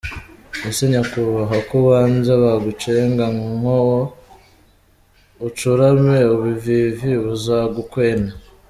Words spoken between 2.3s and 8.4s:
bagucenga ngo ucurame ubuvivi buzagukwene?